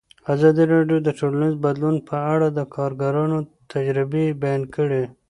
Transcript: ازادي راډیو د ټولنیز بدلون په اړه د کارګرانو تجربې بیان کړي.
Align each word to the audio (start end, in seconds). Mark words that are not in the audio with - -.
ازادي 0.33 0.63
راډیو 0.73 0.97
د 1.03 1.09
ټولنیز 1.19 1.55
بدلون 1.65 1.95
په 2.09 2.15
اړه 2.33 2.47
د 2.51 2.59
کارګرانو 2.75 3.37
تجربې 3.71 4.25
بیان 4.41 4.61
کړي. 4.75 5.03